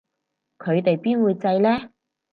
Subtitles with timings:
[0.57, 1.91] 佢哋邊會䎺呢